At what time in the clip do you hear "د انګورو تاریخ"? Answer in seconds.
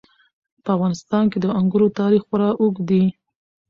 1.41-2.21